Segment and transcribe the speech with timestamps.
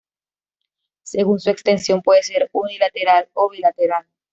[1.03, 4.03] Según su extensión puede ser unilateral o bilateral.